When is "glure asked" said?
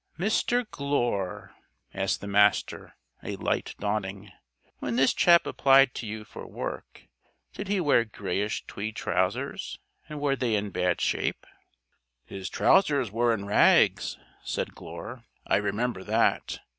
0.67-2.21